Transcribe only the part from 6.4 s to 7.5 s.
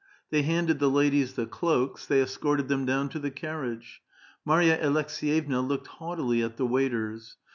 at the waiters.